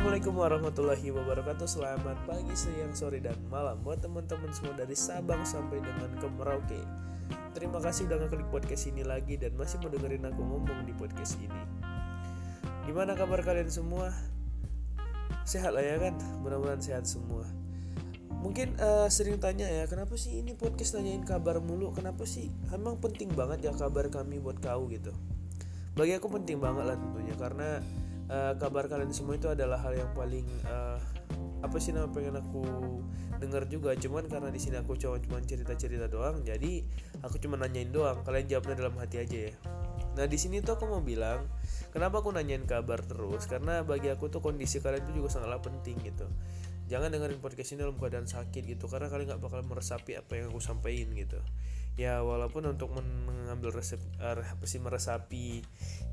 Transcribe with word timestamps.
Assalamualaikum 0.00 0.40
warahmatullahi 0.40 1.08
wabarakatuh 1.12 1.68
Selamat 1.68 2.16
pagi, 2.24 2.56
siang, 2.56 2.96
sore, 2.96 3.20
dan 3.20 3.36
malam 3.52 3.76
Buat 3.84 4.00
teman-teman 4.00 4.48
semua 4.48 4.72
dari 4.72 4.96
Sabang 4.96 5.44
sampai 5.44 5.76
dengan 5.76 6.08
ke 6.16 6.24
Merauke 6.40 6.80
Terima 7.52 7.84
kasih 7.84 8.08
udah 8.08 8.24
ngeklik 8.24 8.48
podcast 8.48 8.88
ini 8.88 9.04
lagi 9.04 9.36
Dan 9.36 9.60
masih 9.60 9.76
mau 9.84 9.92
dengerin 9.92 10.24
aku 10.24 10.40
ngomong 10.40 10.88
di 10.88 10.96
podcast 10.96 11.36
ini 11.44 11.60
Gimana 12.88 13.12
kabar 13.12 13.44
kalian 13.44 13.68
semua? 13.68 14.08
Sehat 15.44 15.76
lah 15.76 15.84
ya 15.84 16.00
kan? 16.00 16.16
Mudah-mudahan 16.40 16.80
sehat 16.80 17.04
semua 17.04 17.44
Mungkin 18.40 18.80
uh, 18.80 19.04
sering 19.12 19.36
tanya 19.36 19.68
ya 19.68 19.84
Kenapa 19.84 20.16
sih 20.16 20.40
ini 20.40 20.56
podcast 20.56 20.96
nanyain 20.96 21.28
kabar 21.28 21.60
mulu? 21.60 21.92
Kenapa 21.92 22.24
sih? 22.24 22.48
Emang 22.72 22.96
penting 23.04 23.36
banget 23.36 23.68
ya 23.68 23.76
kabar 23.76 24.08
kami 24.08 24.40
buat 24.40 24.64
kau 24.64 24.88
gitu 24.88 25.12
Bagi 25.92 26.16
aku 26.16 26.32
penting 26.32 26.56
banget 26.56 26.88
lah 26.88 26.96
tentunya 26.96 27.36
Karena 27.36 27.84
uh, 28.30 28.54
kabar 28.56 28.86
kalian 28.86 29.10
semua 29.10 29.36
itu 29.36 29.50
adalah 29.50 29.82
hal 29.82 29.92
yang 29.98 30.10
paling 30.14 30.46
uh, 30.70 30.96
apa 31.60 31.76
sih 31.76 31.92
nama 31.92 32.08
pengen 32.08 32.40
aku 32.40 32.64
dengar 33.42 33.66
juga. 33.68 33.92
Cuman 33.98 34.30
karena 34.30 34.48
di 34.48 34.60
sini 34.62 34.80
aku 34.80 34.96
cuma 34.96 35.20
cuma 35.20 35.42
cerita 35.44 35.74
cerita 35.76 36.06
doang 36.06 36.40
jadi 36.46 36.86
aku 37.20 37.36
cuma 37.42 37.58
nanyain 37.58 37.90
doang. 37.90 38.22
Kalian 38.22 38.46
jawabnya 38.48 38.86
dalam 38.86 38.94
hati 38.96 39.20
aja 39.20 39.38
ya. 39.50 39.52
Nah 40.16 40.26
di 40.26 40.38
sini 40.40 40.62
tuh 40.64 40.78
aku 40.78 40.88
mau 40.88 41.02
bilang 41.02 41.46
kenapa 41.92 42.22
aku 42.22 42.32
nanyain 42.32 42.64
kabar 42.64 43.02
terus? 43.04 43.44
Karena 43.50 43.82
bagi 43.84 44.08
aku 44.08 44.30
tuh 44.32 44.40
kondisi 44.40 44.80
kalian 44.80 45.04
itu 45.04 45.20
juga 45.20 45.36
sangatlah 45.36 45.60
penting 45.60 45.98
gitu. 46.06 46.26
Jangan 46.90 47.14
dengerin 47.14 47.38
podcast 47.38 47.70
ini 47.70 47.86
dalam 47.86 47.94
keadaan 47.94 48.26
sakit 48.26 48.66
gitu 48.66 48.90
karena 48.90 49.06
kalian 49.06 49.30
nggak 49.30 49.42
bakal 49.46 49.62
meresapi 49.62 50.18
apa 50.18 50.32
yang 50.34 50.50
aku 50.50 50.58
sampaikan 50.58 51.14
gitu. 51.14 51.38
Ya 51.94 52.24
walaupun 52.24 52.66
untuk 52.66 52.90
mengambil 52.96 53.76
resep 53.76 54.00
uh, 54.18 54.40
apa 54.40 54.64
sih 54.66 54.82
meresapi 54.82 55.62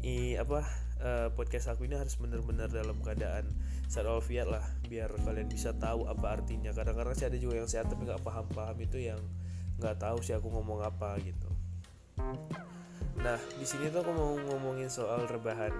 i, 0.04 0.38
apa 0.38 0.66
uh, 1.02 1.28
podcast 1.34 1.74
aku 1.74 1.86
ini 1.86 1.98
harus 1.98 2.18
benar-benar 2.18 2.70
dalam 2.70 2.98
keadaan 3.02 3.50
sehat 3.88 4.06
walafiat 4.09 4.48
lah 4.52 4.64
biar 4.86 5.09
kalian 5.23 5.48
bisa 5.48 5.73
tahu 5.78 6.06
apa 6.09 6.42
artinya. 6.42 6.76
Kadang-kadang 6.76 7.16
sih 7.16 7.26
ada 7.28 7.38
juga 7.40 7.64
yang 7.64 7.70
sehat 7.70 7.88
tapi 7.88 8.03
nggak 8.06 8.22
paham-paham 8.22 8.78
itu 8.84 9.00
yang 9.00 9.20
nggak 9.78 9.95
tahu 10.02 10.20
sih 10.25 10.34
aku 10.36 10.50
ngomong 10.52 10.84
apa 10.84 11.16
gitu. 11.23 11.50
Nah 13.22 13.38
di 13.58 13.66
sini 13.66 13.90
tuh 13.94 14.03
aku 14.03 14.12
mau 14.14 14.36
ngomongin 14.36 14.90
soal 14.90 15.25
rebahan. 15.25 15.72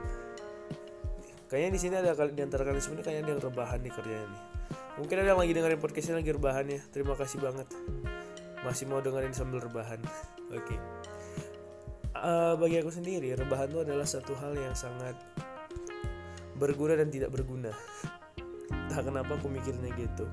Kayaknya 1.48 1.72
di 1.72 1.80
sini 1.80 1.94
ada 1.96 2.12
di 2.28 2.42
antara 2.44 2.68
kalian 2.68 2.84
semua 2.84 3.04
kayaknya 3.04 3.24
ada 3.24 3.32
yang 3.40 3.44
rebahan 3.44 3.80
nih 3.80 3.94
kerjanya 3.96 4.28
nih. 4.28 4.44
Mungkin 4.98 5.16
ada 5.22 5.30
yang 5.30 5.40
lagi 5.40 5.52
dengerin 5.54 5.80
podcast 5.80 6.08
ini 6.12 6.16
lagi 6.20 6.32
rebahan 6.34 6.66
ya. 6.68 6.82
Terima 6.92 7.14
kasih 7.16 7.40
banget. 7.40 7.68
Masih 8.66 8.90
mau 8.90 9.00
dengerin 9.00 9.32
sambil 9.32 9.64
rebahan. 9.64 10.02
Oke. 10.58 10.76
okay. 10.76 10.97
Uh, 12.22 12.54
bagi 12.58 12.82
aku 12.82 12.92
sendiri 12.94 13.34
rebahan 13.38 13.70
itu 13.70 13.80
adalah 13.84 14.08
satu 14.08 14.34
hal 14.38 14.54
yang 14.58 14.74
sangat 14.74 15.18
berguna 16.58 16.98
dan 16.98 17.10
tidak 17.14 17.34
berguna. 17.34 17.72
Tak 18.88 19.04
kenapa 19.04 19.36
aku 19.36 19.52
mikirnya 19.52 19.92
gitu. 20.00 20.26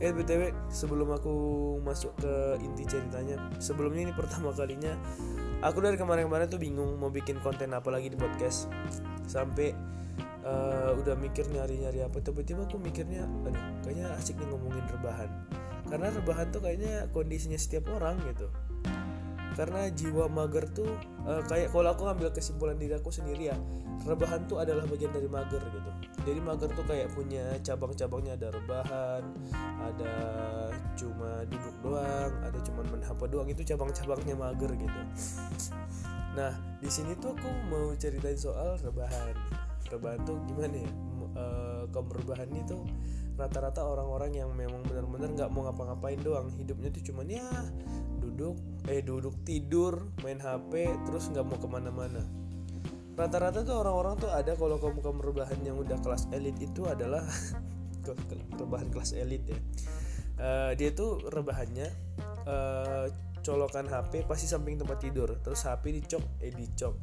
Eh 0.00 0.08
btw 0.08 0.56
sebelum 0.72 1.12
aku 1.12 1.36
masuk 1.84 2.16
ke 2.16 2.56
inti 2.64 2.88
ceritanya 2.88 3.36
sebelumnya 3.60 4.08
ini 4.08 4.14
pertama 4.16 4.56
kalinya 4.56 4.96
aku 5.60 5.84
dari 5.84 6.00
kemarin-kemarin 6.00 6.48
tuh 6.48 6.56
bingung 6.56 6.96
mau 6.96 7.12
bikin 7.12 7.36
konten 7.44 7.76
apa 7.76 7.92
lagi 7.92 8.08
di 8.08 8.16
podcast. 8.16 8.72
Sampai 9.28 9.76
uh, 10.48 10.96
udah 10.96 11.12
mikir 11.12 11.44
nyari-nyari 11.52 12.08
apa 12.08 12.24
tiba-tiba 12.24 12.64
aku 12.64 12.80
mikirnya 12.80 13.28
aduh 13.44 13.64
kayaknya 13.84 14.16
asik 14.16 14.40
nih 14.40 14.48
ngomongin 14.48 14.88
rebahan. 14.88 15.28
Karena 15.92 16.08
rebahan 16.08 16.48
tuh 16.48 16.64
kayaknya 16.64 17.12
kondisinya 17.12 17.60
setiap 17.60 17.92
orang 17.92 18.16
gitu 18.32 18.48
karena 19.58 19.90
jiwa 19.90 20.30
mager 20.30 20.70
tuh 20.70 20.86
uh, 21.26 21.42
kayak 21.50 21.74
kalau 21.74 21.90
aku 21.90 22.06
ngambil 22.06 22.30
kesimpulan 22.30 22.78
diri 22.78 22.94
aku 22.94 23.10
sendiri 23.10 23.50
ya 23.50 23.58
rebahan 24.06 24.46
tuh 24.46 24.62
adalah 24.62 24.86
bagian 24.86 25.10
dari 25.10 25.26
mager 25.26 25.58
gitu. 25.58 25.90
Jadi 26.22 26.38
mager 26.38 26.70
tuh 26.70 26.86
kayak 26.86 27.10
punya 27.10 27.58
cabang-cabangnya 27.66 28.38
ada 28.38 28.54
rebahan 28.54 29.22
ada 29.82 30.14
cuma 30.94 31.42
duduk 31.50 31.74
doang 31.82 32.32
ada 32.46 32.58
cuma 32.62 32.86
main 32.86 33.02
HP 33.02 33.20
doang 33.26 33.48
itu 33.50 33.62
cabang-cabangnya 33.66 34.34
mager 34.38 34.70
gitu. 34.78 35.00
Nah 36.38 36.54
di 36.78 36.86
sini 36.86 37.18
tuh 37.18 37.34
aku 37.34 37.50
mau 37.66 37.90
ceritain 37.98 38.38
soal 38.38 38.78
rebahan. 38.78 39.34
Rebahan 39.90 40.22
tuh 40.22 40.38
gimana 40.46 40.78
ya? 40.78 40.90
Uh, 41.34 41.82
kaum 41.90 42.06
rebahan 42.06 42.46
itu 42.54 42.78
rata-rata 43.34 43.82
orang-orang 43.82 44.34
yang 44.34 44.50
memang 44.54 44.82
benar-benar 44.86 45.34
nggak 45.34 45.50
mau 45.50 45.66
ngapa-ngapain 45.66 46.22
doang. 46.22 46.46
Hidupnya 46.54 46.94
tuh 46.94 47.02
cuman 47.10 47.26
ya 47.26 47.50
duduk 48.38 48.54
eh 48.86 49.02
duduk 49.02 49.34
tidur 49.42 50.14
main 50.22 50.38
HP 50.38 50.86
terus 51.10 51.26
nggak 51.34 51.42
mau 51.42 51.58
ke 51.58 51.66
mana-mana. 51.66 52.22
Rata-rata 53.18 53.66
tuh 53.66 53.82
orang-orang 53.82 54.14
tuh 54.14 54.30
ada 54.30 54.54
kalau 54.54 54.78
kamu 54.78 55.02
kamu 55.02 55.20
rebahan 55.34 55.58
yang 55.66 55.74
udah 55.74 55.98
kelas 55.98 56.30
elit 56.30 56.54
itu 56.62 56.86
adalah 56.86 57.26
rebahan 58.62 58.94
kelas 58.94 59.18
elit 59.18 59.42
ya. 59.42 59.58
Uh, 60.38 60.70
dia 60.78 60.94
tuh 60.94 61.18
rebahannya 61.26 61.90
uh, 62.46 63.10
colokan 63.42 63.90
HP 63.90 64.22
pasti 64.22 64.46
samping 64.46 64.78
tempat 64.78 65.02
tidur 65.02 65.34
terus 65.42 65.66
HP 65.66 65.98
dicok 65.98 66.22
eh 66.38 66.54
dicok 66.54 66.94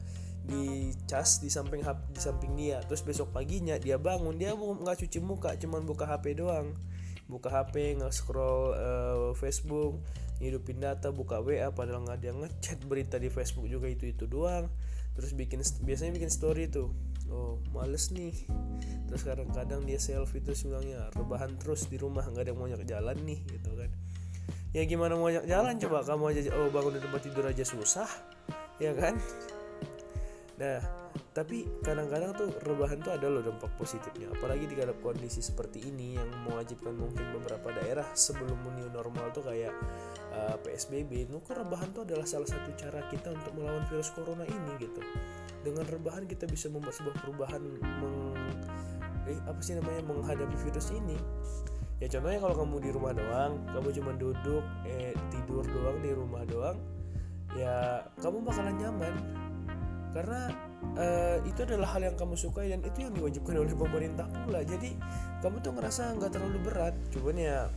di 0.46 0.94
cas 1.10 1.44
di 1.44 1.52
samping 1.52 1.84
di 2.16 2.22
samping 2.22 2.56
dia 2.56 2.80
terus 2.86 3.04
besok 3.04 3.36
paginya 3.36 3.76
dia 3.76 4.00
bangun 4.00 4.40
dia 4.40 4.56
nggak 4.56 5.04
cuci 5.04 5.20
muka 5.20 5.58
cuman 5.60 5.84
buka 5.84 6.08
HP 6.08 6.40
doang 6.40 6.72
buka 7.26 7.50
HP 7.50 7.98
nggak 7.98 8.14
scroll 8.14 8.74
uh, 8.78 9.34
Facebook 9.34 9.98
hidupin 10.38 10.84
data 10.84 11.10
buka 11.16 11.40
WA 11.40 11.72
padahal 11.72 12.04
nggak 12.04 12.20
ada 12.22 12.32
ngechat 12.46 12.80
berita 12.86 13.16
di 13.16 13.32
Facebook 13.32 13.66
juga 13.72 13.88
itu 13.88 14.12
itu 14.12 14.28
doang. 14.28 14.68
Terus 15.16 15.32
bikin 15.32 15.64
biasanya 15.64 16.12
bikin 16.12 16.32
story 16.32 16.68
tuh. 16.68 16.92
Oh 17.32 17.58
males 17.72 18.12
nih. 18.12 18.36
Terus 19.10 19.22
kadang-kadang 19.26 19.82
dia 19.88 19.98
selfie 19.98 20.44
terus 20.44 20.62
bilangnya 20.68 21.10
rebahan 21.16 21.56
terus 21.58 21.88
di 21.88 21.98
rumah 21.98 22.28
nggak 22.28 22.46
ada 22.46 22.52
yang 22.52 22.60
mau 22.60 22.68
jalan 22.68 23.18
nih 23.24 23.40
gitu 23.48 23.72
kan. 23.74 23.90
Ya 24.76 24.84
gimana 24.84 25.16
mau 25.16 25.32
jalan? 25.32 25.80
Coba 25.80 26.04
kamu 26.04 26.36
aja 26.36 26.52
oh 26.60 26.68
bangun 26.68 27.00
di 27.00 27.02
tempat 27.02 27.22
tidur 27.24 27.48
aja 27.48 27.64
susah. 27.64 28.10
Ya 28.76 28.92
kan? 28.92 29.16
Nah, 30.60 30.84
tapi 31.36 31.68
kadang-kadang 31.84 32.32
tuh 32.32 32.48
rebahan 32.64 33.04
tuh 33.04 33.12
ada 33.12 33.28
loh 33.28 33.44
dampak 33.44 33.68
positifnya. 33.76 34.32
Apalagi 34.32 34.72
di 34.72 34.76
dalam 34.80 34.96
kondisi 35.04 35.44
seperti 35.44 35.84
ini 35.84 36.16
yang 36.16 36.32
mewajibkan 36.48 36.96
mungkin 36.96 37.28
beberapa 37.36 37.76
daerah 37.76 38.08
sebelum 38.16 38.56
new 38.72 38.88
normal 38.88 39.36
tuh 39.36 39.44
kayak 39.44 39.76
uh, 40.32 40.56
PSBB. 40.64 41.28
Nuker 41.28 41.60
kan 41.60 41.68
rebahan 41.68 41.92
tuh 41.92 42.08
adalah 42.08 42.24
salah 42.24 42.48
satu 42.48 42.72
cara 42.80 43.04
kita 43.12 43.36
untuk 43.36 43.52
melawan 43.52 43.84
virus 43.92 44.16
corona 44.16 44.48
ini 44.48 44.80
gitu. 44.80 45.04
Dengan 45.60 45.84
rebahan 45.84 46.24
kita 46.24 46.48
bisa 46.48 46.72
membuat 46.72 46.96
sebuah 46.96 47.16
perubahan 47.20 47.60
meng 47.84 48.40
eh 49.28 49.36
apa 49.44 49.60
sih 49.60 49.76
namanya 49.76 50.08
menghadapi 50.08 50.56
virus 50.56 50.96
ini. 50.96 51.20
Ya 52.00 52.08
contohnya 52.08 52.40
kalau 52.40 52.56
kamu 52.64 52.76
di 52.80 52.90
rumah 52.96 53.12
doang, 53.12 53.60
kamu 53.76 53.92
cuma 53.92 54.12
duduk 54.16 54.64
eh 54.88 55.12
tidur 55.36 55.68
doang 55.68 56.00
di 56.00 56.16
rumah 56.16 56.48
doang, 56.48 56.80
ya 57.60 58.08
kamu 58.24 58.40
bakalan 58.40 58.76
nyaman 58.80 59.45
karena 60.16 60.48
uh, 60.96 61.38
itu 61.44 61.68
adalah 61.68 61.92
hal 61.92 62.08
yang 62.08 62.16
kamu 62.16 62.40
sukai 62.40 62.72
dan 62.72 62.80
itu 62.88 63.04
yang 63.04 63.12
diwajibkan 63.12 63.60
oleh 63.60 63.76
pemerintah 63.76 64.24
pula. 64.48 64.64
Jadi 64.64 64.96
kamu 65.44 65.60
tuh 65.60 65.76
ngerasa 65.76 66.16
nggak 66.16 66.32
terlalu 66.32 66.60
berat. 66.64 66.96
Cuman 67.12 67.36
ya 67.36 67.68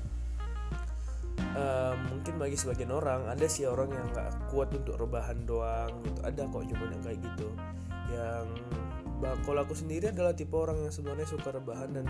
uh, 1.59 1.99
mungkin 2.15 2.39
bagi 2.39 2.55
sebagian 2.55 2.95
orang 2.95 3.27
ada 3.27 3.43
sih 3.51 3.67
orang 3.67 3.91
yang 3.91 4.07
nggak 4.15 4.55
kuat 4.55 4.71
untuk 4.71 5.03
rebahan 5.03 5.43
doang 5.51 5.91
gitu. 6.07 6.21
Ada 6.23 6.47
kok 6.47 6.63
cuman 6.63 6.89
yang 6.95 7.03
kayak 7.03 7.21
gitu. 7.27 7.49
Yang 8.15 8.47
kalau 9.43 9.67
aku 9.67 9.75
sendiri 9.75 10.15
adalah 10.15 10.31
tipe 10.31 10.55
orang 10.55 10.79
yang 10.79 10.95
sebenarnya 10.95 11.27
suka 11.27 11.51
rebahan 11.51 11.91
dan 11.91 12.07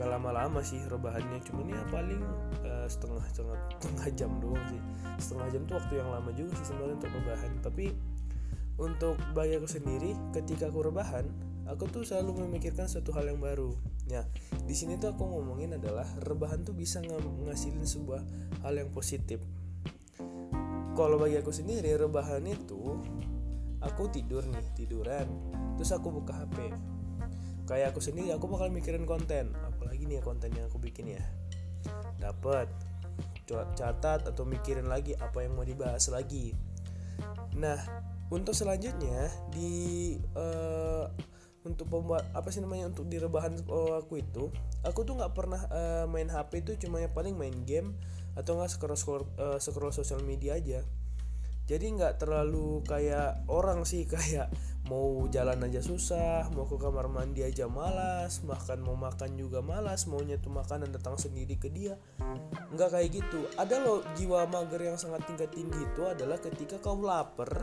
nggak 0.00 0.08
lama-lama 0.08 0.64
sih 0.64 0.80
rebahannya. 0.88 1.44
Cuman 1.44 1.76
ya 1.76 1.84
paling 1.92 2.24
uh, 2.64 2.88
setengah 2.88 3.20
setengah 3.36 3.60
setengah 3.76 4.08
jam 4.16 4.32
doang 4.40 4.64
sih. 4.72 4.80
Setengah 5.20 5.52
jam 5.52 5.62
tuh 5.68 5.76
waktu 5.76 6.00
yang 6.00 6.08
lama 6.08 6.32
juga 6.32 6.56
sih 6.56 6.72
sebenarnya 6.72 6.96
untuk 7.04 7.12
rebahan. 7.20 7.52
Tapi 7.60 7.86
untuk 8.80 9.20
bagi 9.36 9.56
aku 9.56 9.68
sendiri 9.68 10.16
ketika 10.32 10.68
aku 10.72 10.88
rebahan 10.88 11.28
aku 11.68 11.86
tuh 11.88 12.02
selalu 12.02 12.46
memikirkan 12.46 12.90
suatu 12.90 13.14
hal 13.14 13.30
yang 13.30 13.40
baru. 13.40 13.74
Ya 14.10 14.26
di 14.66 14.74
sini 14.74 14.98
tuh 14.98 15.14
aku 15.14 15.24
ngomongin 15.24 15.78
adalah 15.78 16.06
rebahan 16.26 16.66
tuh 16.66 16.74
bisa 16.74 16.98
ng 17.00 17.46
ngasilin 17.46 17.86
sebuah 17.86 18.22
hal 18.66 18.74
yang 18.76 18.90
positif. 18.90 19.40
Kalau 20.92 21.16
bagi 21.16 21.40
aku 21.40 21.54
sendiri 21.54 21.96
rebahan 21.96 22.44
itu 22.44 23.00
aku 23.80 24.12
tidur 24.12 24.44
nih 24.46 24.66
tiduran 24.76 25.26
terus 25.74 25.90
aku 25.90 26.14
buka 26.14 26.38
HP 26.38 26.70
kayak 27.66 27.90
aku 27.90 27.98
sendiri 27.98 28.30
aku 28.30 28.46
bakal 28.46 28.70
mikirin 28.70 29.02
konten 29.02 29.50
apalagi 29.66 30.06
nih 30.06 30.22
konten 30.22 30.52
yang 30.52 30.68
aku 30.68 30.82
bikin 30.82 31.16
ya. 31.16 31.22
Dapat 32.20 32.68
catat 33.52 34.24
atau 34.24 34.48
mikirin 34.48 34.88
lagi 34.88 35.12
apa 35.16 35.44
yang 35.44 35.56
mau 35.56 35.64
dibahas 35.66 36.08
lagi. 36.08 36.52
Nah 37.56 37.80
untuk 38.28 38.54
selanjutnya 38.54 39.32
di 39.50 40.14
uh, 40.36 41.08
untuk 41.62 41.86
pembuat 41.86 42.26
apa 42.34 42.50
sih 42.50 42.58
namanya 42.58 42.90
untuk 42.90 43.06
di 43.06 43.22
rebahan 43.22 43.54
uh, 43.70 44.02
aku 44.02 44.18
itu 44.18 44.50
aku 44.82 45.06
tuh 45.06 45.14
nggak 45.14 45.32
pernah 45.34 45.62
uh, 45.70 46.04
main 46.10 46.26
HP 46.26 46.66
itu 46.66 46.86
cuma 46.86 46.98
yang 46.98 47.14
paling 47.14 47.38
main 47.38 47.54
game 47.62 47.94
atau 48.34 48.58
nggak 48.58 48.70
scroll 48.70 48.98
scroll 48.98 49.24
uh, 49.38 49.58
scroll 49.62 49.94
sosial 49.94 50.22
media 50.26 50.58
aja. 50.58 50.82
Jadi 51.62 51.94
nggak 51.94 52.18
terlalu 52.18 52.82
kayak 52.82 53.46
orang 53.46 53.86
sih 53.86 54.02
kayak 54.12 54.50
mau 54.90 55.30
jalan 55.30 55.62
aja 55.62 55.78
susah 55.78 56.50
mau 56.58 56.66
ke 56.66 56.74
kamar 56.74 57.06
mandi 57.06 57.46
aja 57.46 57.70
malas 57.70 58.42
makan 58.42 58.82
mau 58.82 58.98
makan 58.98 59.38
juga 59.38 59.62
malas 59.62 60.10
maunya 60.10 60.42
tuh 60.42 60.50
makanan 60.50 60.90
datang 60.90 61.14
sendiri 61.14 61.54
ke 61.62 61.70
dia. 61.70 61.94
Nggak 62.74 62.90
kayak 62.90 63.08
gitu. 63.22 63.46
Ada 63.54 63.78
loh 63.78 64.02
jiwa 64.18 64.50
mager 64.50 64.82
yang 64.82 64.98
sangat 64.98 65.22
tingkat 65.30 65.54
tinggi 65.54 65.78
itu 65.78 66.02
adalah 66.02 66.42
ketika 66.42 66.82
kau 66.82 66.98
lapar 66.98 67.62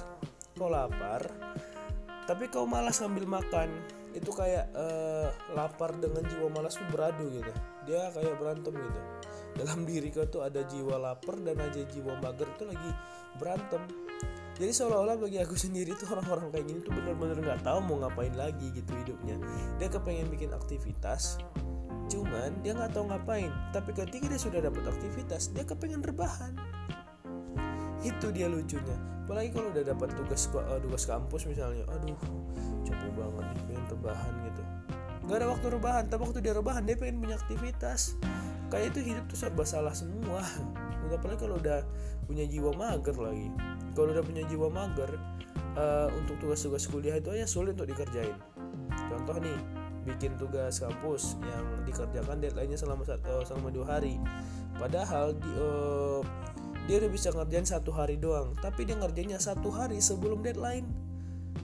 kau 0.60 0.68
lapar 0.68 1.24
tapi 2.30 2.46
kau 2.46 2.70
malas 2.70 3.02
ngambil 3.02 3.42
makan. 3.42 3.74
Itu 4.14 4.30
kayak 4.38 4.70
uh, 4.78 5.34
lapar 5.58 5.98
dengan 5.98 6.22
jiwa 6.30 6.54
malas 6.54 6.78
tuh 6.78 6.86
beradu 6.94 7.26
gitu. 7.34 7.50
Dia 7.90 8.14
kayak 8.14 8.38
berantem 8.38 8.78
gitu. 8.78 9.02
Dalam 9.58 9.82
diri 9.82 10.14
kau 10.14 10.30
tuh 10.30 10.46
ada 10.46 10.62
jiwa 10.62 11.02
lapar 11.02 11.42
dan 11.42 11.58
aja 11.58 11.82
jiwa 11.90 12.22
mager 12.22 12.46
itu 12.46 12.70
lagi 12.70 12.92
berantem. 13.42 13.82
Jadi 14.62 14.72
seolah-olah 14.76 15.18
bagi 15.18 15.42
aku 15.42 15.58
sendiri 15.58 15.98
tuh 15.98 16.14
orang-orang 16.14 16.54
kayak 16.54 16.66
gini 16.70 16.80
tuh 16.86 16.94
bener-bener 16.94 17.38
nggak 17.42 17.64
tahu 17.66 17.80
mau 17.82 17.98
ngapain 18.06 18.34
lagi 18.38 18.70
gitu 18.78 18.92
hidupnya. 18.94 19.42
Dia 19.82 19.90
kepengen 19.90 20.30
bikin 20.30 20.54
aktivitas 20.54 21.42
cuman 22.10 22.62
dia 22.62 22.78
nggak 22.78 22.94
tahu 22.94 23.10
ngapain. 23.10 23.50
Tapi 23.74 23.90
ketika 23.98 24.30
dia 24.30 24.38
sudah 24.38 24.62
dapat 24.62 24.86
aktivitas 24.86 25.50
dia 25.50 25.66
kepengen 25.66 26.06
rebahan 26.06 26.54
itu 28.04 28.28
dia 28.32 28.48
lucunya. 28.48 28.98
Apalagi 29.30 29.50
kalau 29.54 29.70
udah 29.70 29.84
dapat 29.86 30.10
tugas 30.18 30.50
uh, 30.58 30.80
tugas 30.82 31.04
kampus 31.06 31.46
misalnya 31.46 31.86
aduh 31.94 32.18
capek 32.82 33.12
banget 33.14 33.46
pengen 33.70 33.86
rebahan 33.94 34.34
gitu. 34.50 34.62
Nggak 35.30 35.38
ada 35.38 35.48
waktu 35.54 35.68
rebahan 35.70 36.04
tapi 36.10 36.22
waktu 36.26 36.40
dia 36.42 36.54
rebahan 36.58 36.84
dia 36.88 36.96
pengen 36.98 37.22
punya 37.22 37.36
aktivitas. 37.38 38.18
Kayak 38.70 38.94
itu 38.94 39.14
hidup 39.14 39.26
tuh 39.30 39.38
serba 39.38 39.64
salah 39.66 39.94
semua. 39.94 40.42
Udah 41.06 41.18
apalagi 41.18 41.42
kalau 41.42 41.58
udah 41.58 41.86
punya 42.26 42.46
jiwa 42.46 42.74
mager 42.74 43.18
lagi. 43.18 43.50
Kalau 43.94 44.10
udah 44.14 44.26
punya 44.26 44.44
jiwa 44.50 44.68
mager 44.70 45.12
uh, 45.78 46.08
untuk 46.18 46.38
tugas-tugas 46.42 46.86
kuliah 46.90 47.18
itu 47.18 47.30
aja 47.34 47.46
sulit 47.46 47.78
untuk 47.78 47.90
dikerjain. 47.90 48.38
Contoh 49.10 49.38
nih 49.42 49.58
bikin 50.08 50.34
tugas 50.40 50.82
kampus 50.82 51.38
yang 51.44 51.66
dikerjakan 51.86 52.42
deadline-nya 52.42 52.78
selama 52.80 53.06
uh, 53.06 53.44
selama 53.46 53.70
dua 53.70 54.00
hari. 54.00 54.18
Padahal 54.80 55.36
di, 55.36 55.50
uh, 55.60 56.24
dia 56.90 56.98
udah 56.98 57.12
bisa 57.14 57.30
ngerjain 57.30 57.70
satu 57.70 57.94
hari 57.94 58.18
doang 58.18 58.58
tapi 58.58 58.82
dia 58.82 58.98
ngerjainnya 58.98 59.38
satu 59.38 59.70
hari 59.70 60.02
sebelum 60.02 60.42
deadline. 60.42 60.90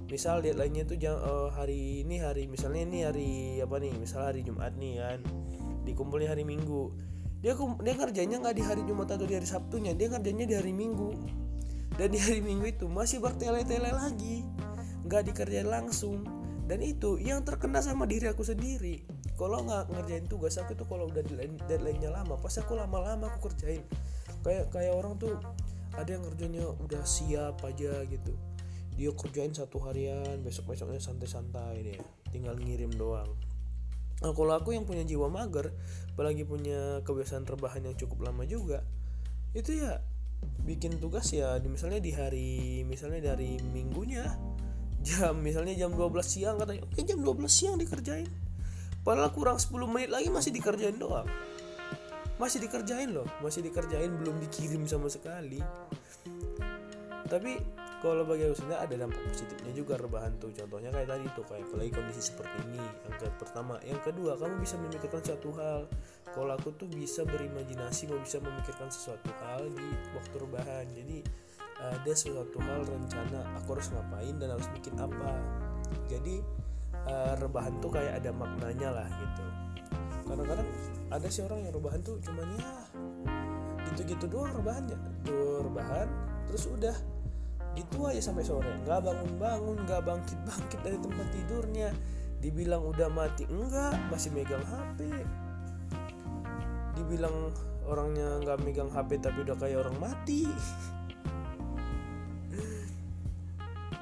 Misal 0.05 0.45
deadline-nya 0.45 0.85
itu 0.85 1.01
jam 1.01 1.17
uh, 1.17 1.49
hari 1.49 2.05
ini 2.05 2.21
hari 2.21 2.45
misalnya 2.45 2.85
ini 2.85 2.99
hari 3.01 3.31
apa 3.57 3.81
nih 3.81 3.89
misal 3.97 4.29
hari 4.29 4.45
Jumat 4.45 4.77
nih 4.77 5.01
kan 5.01 5.19
dikumpulnya 5.81 6.29
hari 6.29 6.45
Minggu. 6.45 6.93
Dia 7.41 7.57
dia 7.57 7.93
ngerjainnya 7.97 8.37
nggak 8.37 8.53
di 8.53 8.63
hari 8.69 8.85
Jumat 8.85 9.17
atau 9.17 9.25
di 9.25 9.33
hari 9.33 9.49
Sabtunya 9.49 9.97
dia 9.97 10.13
ngerjainnya 10.13 10.45
di 10.45 10.55
hari 10.61 10.73
Minggu. 10.77 11.09
Dan 11.97 12.13
di 12.13 12.21
hari 12.21 12.45
Minggu 12.45 12.69
itu 12.69 12.85
masih 12.85 13.17
bertele-tele 13.17 13.89
lagi 13.97 14.45
nggak 15.09 15.33
dikerjain 15.33 15.65
langsung. 15.65 16.21
Dan 16.69 16.85
itu 16.85 17.17
yang 17.17 17.41
terkena 17.41 17.81
sama 17.81 18.05
diri 18.05 18.29
aku 18.29 18.45
sendiri. 18.45 19.01
Kalau 19.33 19.65
nggak 19.65 19.89
ngerjain 19.89 20.25
tugas 20.29 20.61
aku 20.61 20.77
tuh 20.77 20.85
kalau 20.85 21.09
udah 21.09 21.25
deadline-nya 21.65 22.13
lama 22.13 22.37
pasti 22.37 22.61
aku 22.61 22.77
lama-lama 22.77 23.33
aku 23.33 23.49
kerjain 23.49 23.81
kayak 24.45 24.69
kayak 24.69 24.93
orang 24.93 25.17
tuh 25.17 25.33
ada 25.97 26.09
yang 26.13 26.21
ngerjainnya 26.29 26.65
udah 26.85 27.01
siap 27.01 27.65
aja 27.65 28.05
gitu. 28.05 28.33
Dia 28.95 29.11
kerjain 29.11 29.51
satu 29.51 29.81
harian 29.89 30.39
besok 30.45 30.71
besoknya 30.71 31.01
santai-santai 31.01 31.81
deh. 31.81 31.99
Tinggal 32.29 32.55
ngirim 32.61 32.93
doang. 32.93 33.27
Nah, 34.23 34.31
kalau 34.31 34.53
aku 34.55 34.71
yang 34.71 34.87
punya 34.87 35.03
jiwa 35.03 35.27
mager, 35.27 35.75
apalagi 36.15 36.47
punya 36.47 37.03
kebiasaan 37.03 37.43
rebahan 37.43 37.83
yang 37.83 37.97
cukup 37.99 38.31
lama 38.31 38.47
juga, 38.47 38.85
itu 39.51 39.75
ya 39.75 39.99
bikin 40.63 41.01
tugas 41.01 41.31
ya 41.33 41.57
di 41.57 41.67
misalnya 41.67 41.99
di 41.99 42.11
hari 42.13 42.83
misalnya 42.85 43.33
dari 43.33 43.57
minggunya 43.71 44.29
jam 45.01 45.41
misalnya 45.41 45.73
jam 45.73 45.95
12 45.95 46.11
siang 46.21 46.55
katanya 46.59 46.85
oke 46.85 47.01
jam 47.01 47.19
12 47.19 47.49
siang 47.49 47.75
dikerjain. 47.75 48.29
Padahal 49.05 49.29
kurang 49.35 49.57
10 49.59 49.73
menit 49.89 50.09
lagi 50.09 50.31
masih 50.31 50.49
dikerjain 50.55 50.97
doang 50.97 51.27
masih 52.35 52.59
dikerjain 52.59 53.15
loh 53.15 53.27
masih 53.39 53.63
dikerjain 53.63 54.11
belum 54.11 54.39
dikirim 54.43 54.83
sama 54.87 55.07
sekali. 55.07 55.63
Tapi 57.25 57.57
kalau 58.05 58.21
bagi 58.21 58.45
aku 58.45 58.61
sendiri 58.61 58.77
ada 58.77 58.95
dampak 59.01 59.17
positifnya 59.25 59.73
juga 59.73 59.97
rebahan 59.97 60.37
tuh. 60.37 60.53
Contohnya 60.53 60.93
kayak 60.93 61.09
tadi 61.09 61.25
tuh 61.33 61.45
kayak 61.49 61.65
apalagi 61.65 61.91
kondisi 61.95 62.21
seperti 62.21 62.57
ini 62.69 62.77
yang 62.77 63.33
pertama. 63.41 63.81
Yang 63.81 64.01
kedua 64.13 64.37
kamu 64.37 64.61
bisa 64.61 64.75
memikirkan 64.77 65.21
satu 65.25 65.49
hal. 65.57 65.89
Kalau 66.29 66.53
aku 66.53 66.69
tuh 66.77 66.85
bisa 66.91 67.25
berimajinasi 67.25 68.13
mau 68.13 68.21
bisa 68.21 68.37
memikirkan 68.37 68.93
sesuatu 68.93 69.31
hal 69.41 69.65
di 69.73 69.87
waktu 70.13 70.35
rebahan. 70.37 70.85
Jadi 70.93 71.17
ada 71.81 72.13
suatu 72.13 72.57
hal 72.61 72.85
rencana 72.85 73.41
aku 73.57 73.73
harus 73.73 73.89
ngapain 73.89 74.35
dan 74.37 74.53
harus 74.53 74.69
bikin 74.77 74.93
apa. 75.01 75.33
Jadi 76.05 76.45
uh, 77.09 77.33
rebahan 77.41 77.73
tuh 77.81 77.89
kayak 77.89 78.21
ada 78.21 78.29
maknanya 78.29 79.01
lah 79.01 79.07
gitu. 79.09 79.45
Kadang-kadang 80.29 80.69
ada 81.13 81.27
sih 81.29 81.45
orang 81.45 81.65
yang 81.65 81.73
rebahan 81.77 82.01
tuh 82.01 82.17
cuman 82.21 82.47
ya 82.57 82.73
gitu-gitu 83.91 84.25
doang 84.27 84.51
rebahannya. 84.55 84.97
Tuh 85.23 85.65
rebahan 85.65 86.07
terus 86.49 86.65
udah. 86.69 86.95
Gitu 87.75 87.97
aja 88.07 88.21
sampai 88.23 88.43
sore. 88.47 88.71
Nggak 88.83 89.03
bangun-bangun 89.03 89.77
nggak 89.83 90.01
bangkit-bangkit 90.03 90.79
dari 90.83 90.97
tempat 90.99 91.27
tidurnya. 91.31 91.89
Dibilang 92.39 92.83
udah 92.85 93.09
mati 93.09 93.43
enggak 93.47 93.95
masih 94.11 94.29
megang 94.33 94.63
HP 94.63 95.01
dibilang 96.95 97.51
orangnya 97.85 98.39
nggak 98.41 98.57
megang 98.63 98.89
HP 98.89 99.19
tapi 99.19 99.43
udah 99.43 99.55
kayak 99.59 99.83
orang 99.83 99.97
mati. 99.99 100.47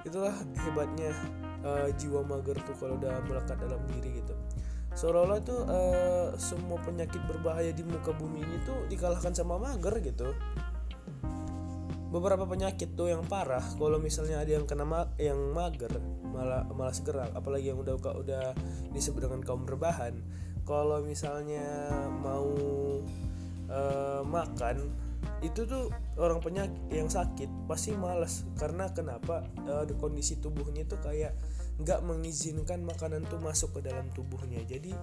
Itulah 0.05 0.35
hebatnya 0.61 1.09
uh, 1.65 1.89
jiwa 1.97 2.21
mager 2.21 2.55
tuh 2.61 2.75
kalau 2.77 2.95
udah 3.01 3.17
melekat 3.25 3.57
dalam 3.57 3.81
diri 3.89 4.21
gitu 4.21 4.35
seolah-olah 4.93 5.39
tuh 5.41 5.59
uh, 5.65 6.27
semua 6.37 6.77
penyakit 6.81 7.21
berbahaya 7.25 7.73
di 7.73 7.81
muka 7.81 8.13
bumi 8.13 8.45
ini 8.45 8.57
tuh 8.65 8.85
dikalahkan 8.89 9.33
sama 9.33 9.57
mager 9.57 9.97
gitu. 10.01 10.29
Beberapa 12.13 12.45
penyakit 12.45 12.93
tuh 12.93 13.09
yang 13.09 13.25
parah 13.25 13.65
kalau 13.81 13.97
misalnya 13.97 14.37
ada 14.37 14.53
yang 14.53 14.69
kena 14.69 14.85
ma 14.85 15.09
yang 15.17 15.49
mager 15.49 15.89
malah 16.29 16.61
malas 16.69 17.01
gerak 17.01 17.33
apalagi 17.33 17.73
yang 17.73 17.81
udah 17.81 17.97
udah 17.97 18.53
disebut 18.93 19.25
dengan 19.25 19.41
kaum 19.41 19.65
rebahan. 19.65 20.13
Kalau 20.63 21.01
misalnya 21.01 21.89
mau 22.21 22.53
uh, 23.67 24.21
makan 24.21 24.93
itu 25.41 25.65
tuh 25.67 25.91
orang 26.15 26.39
penyakit 26.39 26.77
yang 26.93 27.09
sakit 27.09 27.49
pasti 27.65 27.97
malas 27.97 28.45
karena 28.61 28.93
kenapa? 28.93 29.43
Uh, 29.65 29.83
kondisi 29.97 30.37
tubuhnya 30.37 30.85
tuh 30.85 31.01
kayak 31.01 31.33
nggak 31.81 32.05
mengizinkan 32.05 32.85
makanan 32.85 33.25
tuh 33.25 33.41
masuk 33.41 33.79
ke 33.79 33.89
dalam 33.89 34.09
tubuhnya. 34.13 34.61
Jadi 34.65 34.93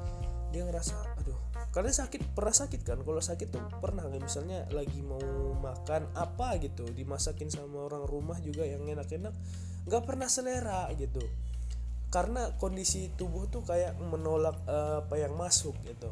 dia 0.51 0.63
ngerasa 0.67 0.95
aduh. 1.19 1.39
Kalian 1.71 1.95
sakit 1.95 2.35
pernah 2.35 2.55
sakit 2.55 2.81
kan? 2.83 2.99
Kalau 3.03 3.23
sakit 3.23 3.49
tuh 3.51 3.63
pernah 3.79 4.07
nggak 4.07 4.23
misalnya 4.23 4.67
lagi 4.75 5.03
mau 5.03 5.23
makan 5.59 6.11
apa 6.19 6.59
gitu 6.59 6.87
dimasakin 6.91 7.51
sama 7.51 7.87
orang 7.87 8.03
rumah 8.07 8.39
juga 8.43 8.67
yang 8.67 8.83
enak-enak 8.87 9.35
nggak 9.87 10.03
pernah 10.03 10.27
selera 10.27 10.91
gitu. 10.99 11.23
Karena 12.11 12.59
kondisi 12.59 13.15
tubuh 13.15 13.47
tuh 13.47 13.63
kayak 13.63 13.95
menolak 14.03 14.59
uh, 14.67 15.07
apa 15.07 15.15
yang 15.15 15.39
masuk 15.39 15.79
gitu. 15.87 16.11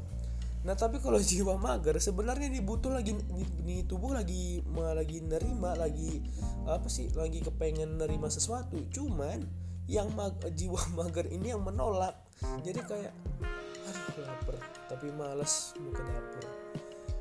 Nah 0.63 0.79
tapi 0.79 1.03
kalau 1.03 1.19
jiwa 1.31 1.59
mager 1.59 1.99
sebenarnya 1.99 2.51
dibutuh 2.55 2.95
lagi 2.95 3.19
di, 3.67 3.83
tubuh 3.83 4.15
lagi 4.15 4.63
lagi 4.75 5.23
nerima 5.23 5.75
lagi 5.75 6.23
apa 6.71 6.87
sih 6.87 7.11
lagi 7.19 7.43
kepengen 7.43 7.99
nerima 7.99 8.31
sesuatu. 8.31 8.79
Cuman 8.95 9.68
yang 9.89 10.13
mag, 10.15 10.37
jiwa 10.55 10.79
mager 10.99 11.27
ini 11.33 11.51
yang 11.51 11.65
menolak. 11.65 12.15
Jadi 12.63 12.81
kayak 12.85 13.13
aduh 13.89 14.23
lapar. 14.23 14.57
Tapi 14.87 15.09
males 15.11 15.75
mau 15.81 15.91
ke 15.91 16.03
dapur 16.05 16.59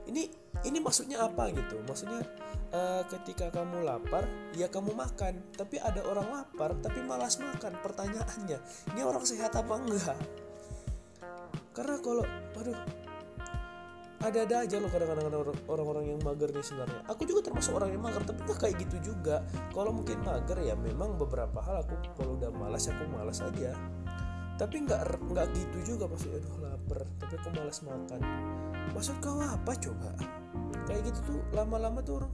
ini 0.08 0.32
ini 0.66 0.80
maksudnya 0.82 1.22
apa 1.22 1.52
gitu? 1.54 1.78
Maksudnya 1.86 2.24
uh, 2.74 3.04
ketika 3.12 3.52
kamu 3.54 3.84
lapar 3.86 4.26
ya 4.56 4.72
kamu 4.72 4.96
makan. 4.96 5.38
Tapi 5.54 5.78
ada 5.78 6.02
orang 6.08 6.32
lapar 6.32 6.74
tapi 6.80 7.04
malas 7.04 7.38
makan. 7.38 7.78
Pertanyaannya 7.84 8.58
ini 8.96 9.02
orang 9.04 9.28
sehat 9.28 9.54
apa 9.54 9.76
enggak? 9.78 10.18
Karena 11.76 12.02
kalau 12.02 12.26
aduh 12.58 12.74
ada-ada 14.18 14.66
aja 14.66 14.82
loh 14.82 14.90
kadang-kadang 14.90 15.30
orang-orang 15.70 16.06
yang 16.10 16.20
mager 16.26 16.50
nih 16.50 16.66
sebenarnya. 16.66 17.06
Aku 17.06 17.22
juga 17.30 17.46
termasuk 17.46 17.78
orang 17.78 17.94
yang 17.94 18.02
mager 18.02 18.26
tapi 18.26 18.42
nggak 18.50 18.60
kayak 18.60 18.76
gitu 18.82 19.14
juga. 19.14 19.46
Kalau 19.70 19.94
mungkin 19.94 20.26
mager 20.26 20.58
ya 20.66 20.74
memang 20.74 21.22
beberapa 21.22 21.62
hal 21.62 21.86
aku 21.86 21.94
kalau 22.18 22.34
udah 22.34 22.50
malas 22.50 22.90
ya 22.90 22.98
aku 22.98 23.06
malas 23.14 23.40
aja. 23.46 23.78
Tapi 24.58 24.76
nggak 24.90 25.22
nggak 25.22 25.48
gitu 25.54 25.78
juga 25.94 26.10
pasti 26.10 26.34
aduh 26.34 26.58
lapar. 26.58 27.06
Tapi 27.22 27.34
aku 27.38 27.50
malas 27.54 27.78
makan. 27.86 28.20
Maksud 28.98 29.16
kau 29.22 29.38
apa 29.38 29.72
coba? 29.78 30.12
Kayak 30.90 31.14
gitu 31.14 31.20
tuh 31.30 31.40
lama-lama 31.54 32.02
tuh 32.02 32.26
orang 32.26 32.34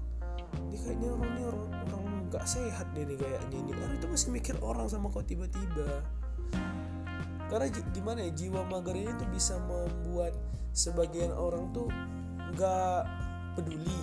ini 0.70 0.78
kayaknya 0.80 1.10
orang 1.12 1.30
ini 1.36 1.42
orang 1.50 1.66
orang 1.92 2.04
nggak 2.32 2.46
sehat 2.48 2.88
deh 2.96 3.04
nih 3.04 3.18
kayaknya 3.20 3.58
ini. 3.60 3.72
Orang 3.75 3.94
itu 4.00 4.08
masih 4.08 4.30
mikir 4.32 4.56
orang 4.63 4.88
sama 4.88 5.12
kau 5.12 5.20
tiba-tiba 5.20 6.00
karena 7.52 7.68
gimana 7.92 8.20
ya 8.28 8.32
jiwa 8.34 8.62
mager 8.68 8.96
ini 8.96 9.12
tuh 9.20 9.30
bisa 9.30 9.60
membuat 9.64 10.34
sebagian 10.74 11.32
orang 11.32 11.70
tuh 11.72 11.88
nggak 12.54 13.02
peduli. 13.58 14.02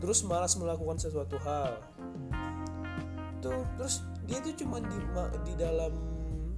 Terus 0.00 0.20
malas 0.28 0.56
melakukan 0.60 1.00
sesuatu 1.00 1.36
hal. 1.44 1.80
Tuh 3.40 3.64
terus 3.80 4.04
dia 4.24 4.40
tuh 4.40 4.56
cuma 4.56 4.80
di 4.80 4.98
di 5.44 5.54
dalam 5.56 5.92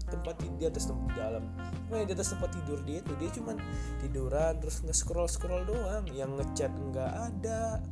tempat 0.06 0.38
di 0.38 0.64
atas 0.66 0.86
tempat 0.86 1.06
di 1.10 1.16
dalam. 1.18 1.44
Nah, 1.90 2.02
di 2.02 2.12
atas 2.14 2.34
tempat 2.34 2.50
tidur 2.54 2.78
dia 2.86 3.02
tuh 3.02 3.14
dia 3.18 3.30
cuma 3.34 3.54
tiduran 4.02 4.58
terus 4.62 4.82
nge-scroll 4.86 5.30
scroll 5.30 5.62
doang. 5.66 6.06
Yang 6.10 6.42
ngechat 6.42 6.72
enggak 6.74 7.12
ada 7.12 7.82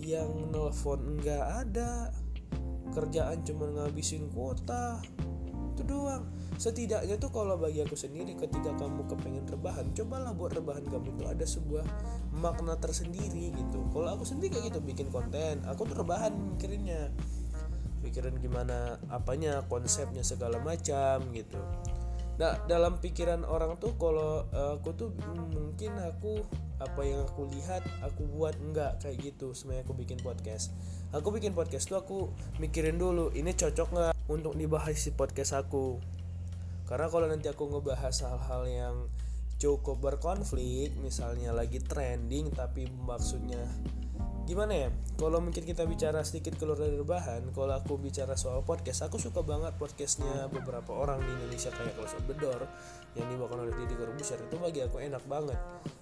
yang 0.00 0.28
nelfon 0.52 1.18
enggak 1.18 1.44
ada 1.64 2.12
kerjaan 2.92 3.40
cuma 3.44 3.72
ngabisin 3.72 4.28
kuota 4.32 5.00
itu 5.72 5.82
doang. 5.88 6.28
Setidaknya 6.60 7.16
tuh 7.18 7.32
kalau 7.32 7.56
bagi 7.56 7.82
aku 7.82 7.96
sendiri 7.96 8.36
ketika 8.36 8.70
kamu 8.76 9.08
kepengen 9.08 9.44
rebahan 9.48 9.88
cobalah 9.96 10.30
buat 10.36 10.52
rebahan 10.54 10.84
kamu 10.86 11.16
itu 11.16 11.24
ada 11.26 11.44
sebuah 11.48 11.84
makna 12.36 12.76
tersendiri 12.78 13.50
gitu. 13.56 13.80
Kalau 13.90 14.08
aku 14.12 14.28
sendiri 14.28 14.52
kayak 14.52 14.70
gitu 14.70 14.80
bikin 14.84 15.08
konten 15.08 15.64
aku 15.64 15.88
tuh 15.88 15.96
rebahan 15.98 16.30
mikirinnya 16.54 17.10
pikiran 18.02 18.34
gimana 18.42 18.98
apanya 19.08 19.64
konsepnya 19.66 20.20
segala 20.22 20.60
macam 20.60 21.22
gitu. 21.32 21.58
Nah 22.36 22.58
dalam 22.66 22.98
pikiran 22.98 23.46
orang 23.46 23.78
tuh 23.78 23.94
kalau 23.96 24.44
uh, 24.50 24.76
aku 24.76 24.90
tuh 24.96 25.08
mungkin 25.54 25.94
aku 25.98 26.42
apa 26.82 27.00
yang 27.06 27.22
aku 27.22 27.46
lihat 27.54 27.86
aku 28.02 28.26
buat 28.26 28.58
enggak 28.58 28.98
kayak 28.98 29.32
gitu. 29.32 29.54
Sebenarnya 29.54 29.86
aku 29.86 29.94
bikin 29.94 30.18
podcast. 30.20 30.74
Aku 31.14 31.30
bikin 31.30 31.54
podcast 31.54 31.86
tuh 31.86 31.98
aku 32.02 32.18
mikirin 32.58 32.98
dulu 32.98 33.30
ini 33.36 33.54
cocok 33.54 33.88
nggak 33.94 34.12
untuk 34.32 34.56
dibahas 34.56 34.96
di 34.96 35.12
podcast 35.12 35.52
aku. 35.52 36.00
Karena 36.88 37.06
kalau 37.12 37.28
nanti 37.28 37.52
aku 37.52 37.68
ngebahas 37.68 38.16
hal-hal 38.24 38.62
yang 38.68 38.96
cukup 39.60 40.02
berkonflik 40.02 40.90
misalnya 40.98 41.54
lagi 41.54 41.78
trending 41.78 42.50
tapi 42.50 42.90
maksudnya 43.06 43.62
gimana 44.42 44.74
ya? 44.74 44.88
Kalau 45.14 45.38
mungkin 45.38 45.62
kita 45.62 45.86
bicara 45.86 46.18
sedikit 46.26 46.58
keluar 46.58 46.74
dari 46.74 46.98
rebahan 46.98 47.54
kalau 47.54 47.78
aku 47.78 47.94
bicara 47.94 48.34
soal 48.34 48.66
podcast 48.66 49.06
aku 49.06 49.22
suka 49.22 49.38
banget 49.46 49.70
podcastnya 49.78 50.50
beberapa 50.50 50.90
orang 50.90 51.22
di 51.22 51.30
Indonesia 51.30 51.70
kayak 51.70 51.94
Close 51.94 52.18
of 52.18 52.26
the 52.26 52.34
Door 52.34 52.66
yang 53.14 53.30
dibawakan 53.30 53.70
oleh 53.70 53.74
Didi 53.78 53.94
Corbuzier. 53.94 54.42
Itu 54.42 54.58
bagi 54.58 54.82
aku 54.82 54.98
enak 54.98 55.22
banget. 55.30 55.58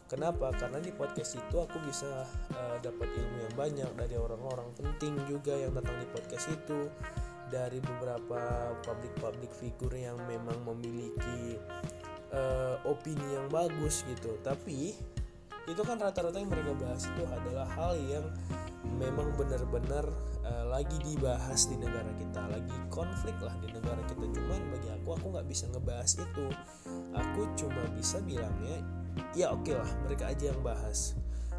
Kenapa? 0.09 0.51
Karena 0.57 0.81
di 0.81 0.91
podcast 0.91 1.37
itu 1.37 1.57
aku 1.61 1.77
bisa 1.85 2.25
uh, 2.57 2.77
dapat 2.81 3.09
ilmu 3.13 3.37
yang 3.45 3.55
banyak 3.55 3.91
dari 3.95 4.17
orang-orang 4.17 4.73
penting 4.73 5.15
juga 5.29 5.53
yang 5.55 5.77
datang 5.77 6.01
di 6.01 6.09
podcast 6.09 6.49
itu 6.49 6.89
dari 7.51 7.83
beberapa 7.83 8.73
public-public 8.87 9.51
figure 9.53 9.95
yang 9.99 10.17
memang 10.25 10.57
memiliki 10.65 11.59
uh, 12.33 12.79
opini 12.87 13.37
yang 13.37 13.51
bagus 13.51 14.07
gitu. 14.07 14.39
Tapi 14.41 14.95
itu 15.69 15.83
kan 15.85 16.01
rata-rata 16.01 16.41
yang 16.41 16.51
mereka 16.51 16.73
bahas 16.79 17.05
itu 17.07 17.23
adalah 17.29 17.69
hal 17.77 17.95
yang 18.01 18.25
memang 18.97 19.37
benar-benar 19.37 20.09
uh, 20.47 20.65
lagi 20.73 20.97
dibahas 21.05 21.69
di 21.69 21.77
negara 21.77 22.09
kita 22.17 22.43
lagi 22.49 22.77
konflik 22.89 23.37
lah 23.43 23.55
di 23.61 23.69
negara 23.71 24.01
kita. 24.09 24.25
Cuman 24.25 24.61
bagi 24.73 24.89
aku 24.91 25.09
aku 25.15 25.27
nggak 25.37 25.47
bisa 25.51 25.69
ngebahas 25.71 26.11
itu. 26.17 26.47
Aku 27.13 27.43
cuma 27.59 27.83
bisa 27.95 28.23
bilangnya 28.25 28.81
ya 29.35 29.51
oke 29.51 29.67
okay 29.67 29.75
lah 29.77 29.91
mereka 30.07 30.31
aja 30.33 30.55
yang 30.55 30.61
bahas. 30.63 31.19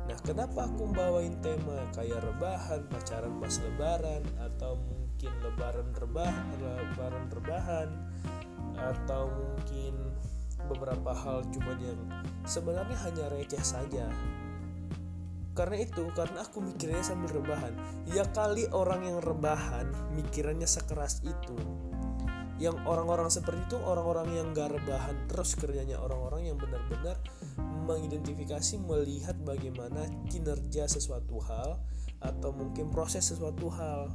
Nah 0.10 0.18
kenapa 0.26 0.66
aku 0.66 0.90
bawain 0.92 1.38
tema 1.46 1.88
kayak 1.94 2.26
rebahan 2.26 2.84
pacaran 2.90 3.38
pas 3.38 3.54
lebaran 3.62 4.24
atau 4.42 4.82
lebaran 5.30 5.94
rebahan 5.94 6.48
lebaran 6.58 7.25
rebahan 7.30 7.90
atau 8.80 9.30
mungkin 9.30 9.94
beberapa 10.70 11.12
hal 11.12 11.44
cuma 11.51 11.74
yang 11.82 12.00
sebenarnya 12.46 12.98
hanya 13.10 13.25
receh 13.34 13.63
saja. 13.63 14.08
Karena 15.51 15.84
itu 15.84 16.08
karena 16.16 16.48
aku 16.48 16.63
mikirnya 16.63 17.04
sambil 17.04 17.44
rebahan 17.44 17.75
ya 18.08 18.24
kali 18.32 18.72
orang 18.72 19.04
yang 19.04 19.20
rebahan 19.20 19.92
mikirannya 20.16 20.66
sekeras 20.66 21.20
itu. 21.28 21.58
Yang 22.62 22.78
orang-orang 22.86 23.28
seperti 23.34 23.74
itu 23.74 23.78
orang-orang 23.82 24.38
yang 24.38 24.54
gak 24.54 24.70
rebahan 24.70 25.18
terus 25.25 25.58
kerjanya 25.58 25.98
orang-orang 25.98 26.54
yang 26.54 26.58
benar-benar 26.62 27.18
mengidentifikasi 27.90 28.78
melihat 28.86 29.34
bagaimana 29.42 30.06
kinerja 30.30 30.86
sesuatu 30.86 31.42
hal 31.42 31.82
atau 32.22 32.54
mungkin 32.54 32.94
proses 32.94 33.34
sesuatu 33.34 33.66
hal 33.74 34.13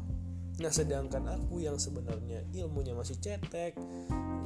Nah 0.56 0.72
sedangkan 0.72 1.28
aku 1.28 1.60
yang 1.60 1.76
sebenarnya 1.76 2.40
ilmunya 2.56 2.96
masih 2.96 3.20
cetek 3.20 3.76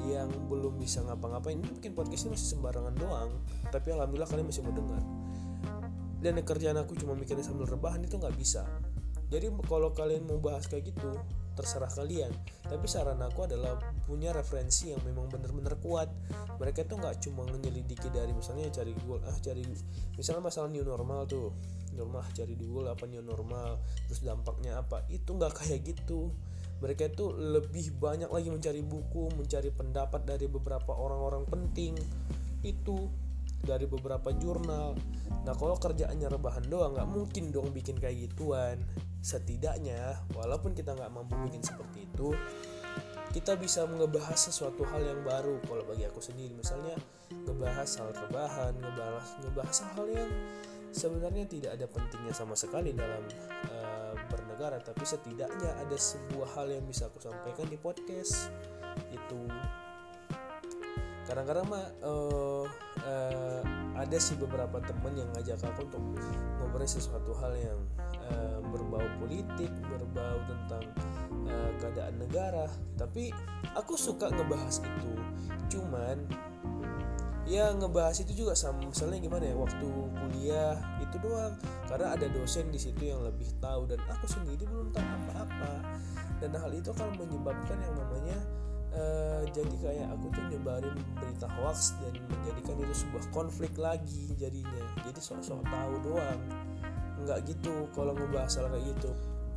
Yang 0.03 0.31
belum 0.51 0.75
bisa 0.83 1.07
ngapa-ngapain 1.07 1.55
Ini 1.63 1.71
bikin 1.71 1.95
podcast 1.95 2.27
ini 2.27 2.35
masih 2.35 2.49
sembarangan 2.59 2.95
doang 2.99 3.31
Tapi 3.71 3.95
alhamdulillah 3.95 4.27
kalian 4.27 4.49
masih 4.51 4.67
mau 4.67 4.75
dengar. 4.75 5.03
Dan 6.21 6.37
kerjaan 6.45 6.77
aku 6.77 6.99
cuma 7.01 7.17
mikirnya 7.17 7.47
sambil 7.47 7.65
rebahan 7.65 8.05
itu 8.05 8.21
nggak 8.21 8.37
bisa 8.37 8.69
Jadi 9.31 9.47
kalau 9.71 9.95
kalian 9.95 10.27
mau 10.27 10.43
bahas 10.43 10.67
kayak 10.67 10.91
gitu 10.91 11.15
terserah 11.55 11.91
kalian. 11.93 12.33
Tapi 12.67 12.87
saran 12.89 13.23
aku 13.23 13.47
adalah 13.47 13.79
punya 14.09 14.35
referensi 14.35 14.91
yang 14.91 15.03
memang 15.07 15.31
benar-benar 15.31 15.79
kuat. 15.79 16.11
Mereka 16.59 16.87
tuh 16.91 16.99
nggak 16.99 17.23
cuma 17.23 17.47
menyelidiki 17.47 18.11
dari 18.11 18.35
misalnya 18.35 18.71
cari 18.75 18.97
Google 18.97 19.23
ah 19.29 19.37
cari 19.39 19.63
misalnya 20.17 20.43
masalah 20.51 20.69
new 20.73 20.83
normal 20.83 21.31
tuh. 21.31 21.55
Normal 21.95 22.23
cari 22.35 22.55
di 22.55 22.65
Google 22.67 22.95
apa 22.95 23.05
new 23.07 23.23
normal 23.23 23.79
terus 24.11 24.25
dampaknya 24.27 24.83
apa. 24.83 25.07
Itu 25.13 25.39
nggak 25.39 25.63
kayak 25.63 25.81
gitu. 25.85 26.35
Mereka 26.81 27.13
itu 27.13 27.31
lebih 27.37 27.93
banyak 28.01 28.33
lagi 28.33 28.49
mencari 28.49 28.81
buku 28.81 29.31
mencari 29.37 29.69
pendapat 29.69 30.25
dari 30.25 30.49
beberapa 30.49 30.97
orang-orang 30.97 31.45
penting. 31.47 31.93
Itu 32.65 33.13
dari 33.65 33.85
beberapa 33.87 34.33
jurnal. 34.37 34.97
Nah 35.45 35.55
kalau 35.57 35.77
kerjaannya 35.77 36.29
rebahan 36.29 36.65
doang 36.69 36.97
nggak 36.97 37.09
mungkin 37.09 37.53
dong 37.53 37.71
bikin 37.73 37.97
kayak 37.97 38.31
gituan. 38.31 38.81
Setidaknya 39.21 40.21
walaupun 40.33 40.73
kita 40.73 40.97
nggak 40.97 41.13
mampu 41.13 41.37
bikin 41.45 41.61
seperti 41.61 42.09
itu 42.09 42.33
kita 43.31 43.55
bisa 43.55 43.87
ngebahas 43.87 44.35
sesuatu 44.51 44.83
hal 44.91 45.07
yang 45.07 45.23
baru. 45.23 45.63
Kalau 45.63 45.87
bagi 45.87 46.03
aku 46.07 46.19
sendiri 46.19 46.51
misalnya 46.55 46.99
ngebahas 47.31 47.91
hal 48.03 48.11
rebahan 48.11 48.75
ngebahas 48.75 49.29
ngebahas 49.47 49.79
hal 49.95 50.07
yang 50.11 50.31
sebenarnya 50.91 51.47
tidak 51.47 51.79
ada 51.79 51.87
pentingnya 51.87 52.35
sama 52.35 52.59
sekali 52.59 52.91
dalam 52.91 53.23
uh, 53.71 54.15
bernegara. 54.27 54.83
Tapi 54.83 55.07
setidaknya 55.07 55.79
ada 55.79 55.95
sebuah 55.95 56.59
hal 56.59 56.75
yang 56.75 56.85
bisa 56.87 57.07
aku 57.07 57.23
sampaikan 57.23 57.71
di 57.71 57.79
podcast. 57.79 58.51
Itu. 59.15 59.47
Kadang-kadang 61.31 61.67
mah 61.71 61.87
uh, 62.03 62.67
uh, 63.05 63.61
ada 64.01 64.17
sih 64.17 64.37
beberapa 64.41 64.81
teman 64.81 65.13
yang 65.13 65.29
ngajak 65.37 65.61
aku 65.61 65.85
untuk 65.85 66.03
ngobrol 66.57 66.89
sesuatu 66.89 67.37
hal 67.37 67.53
yang 67.57 67.79
uh, 68.33 68.59
berbau 68.73 69.05
politik 69.21 69.69
berbau 69.93 70.39
tentang 70.49 70.85
uh, 71.45 71.71
keadaan 71.83 72.17
negara. 72.17 72.67
Tapi 72.97 73.29
aku 73.77 74.01
suka 74.01 74.33
ngebahas 74.33 74.81
itu. 74.81 75.15
Cuman 75.77 76.17
ya 77.45 77.75
ngebahas 77.75 78.23
itu 78.23 78.47
juga 78.47 78.55
sama 78.55 78.87
misalnya 78.87 79.19
gimana 79.19 79.45
ya 79.51 79.57
waktu 79.59 79.89
kuliah 80.17 80.77
itu 81.05 81.17
doang. 81.21 81.55
Karena 81.85 82.17
ada 82.17 82.27
dosen 82.33 82.73
di 82.73 82.81
situ 82.81 83.11
yang 83.13 83.21
lebih 83.21 83.53
tahu 83.61 83.85
dan 83.85 84.01
aku 84.09 84.25
sendiri 84.31 84.65
belum 84.65 84.95
tahu 84.97 85.05
apa-apa. 85.05 85.73
Dan 86.41 86.57
hal 86.57 86.73
itu 86.73 86.89
akan 86.89 87.21
menyebabkan 87.21 87.77
yang 87.85 87.95
namanya 88.01 88.39
uh, 88.95 89.43
jadi 89.51 89.75
kayak 89.83 90.09
aku 90.15 90.27
tuh 90.35 90.45
nyebarin 90.51 90.97
berita 91.19 91.49
hoax 91.59 91.95
dan 92.03 92.15
menjadikan 92.31 92.77
itu 92.83 92.95
sebuah 93.07 93.25
konflik 93.35 93.75
lagi 93.79 94.31
jadinya. 94.39 94.85
Jadi 95.07 95.21
sok-sok 95.21 95.63
tahu 95.67 95.95
doang. 96.07 96.41
Nggak 97.27 97.39
gitu 97.51 97.91
kalau 97.95 98.17
ngebahas 98.17 98.53
hal 98.59 98.67
kayak 98.71 98.85
gitu. 98.97 99.11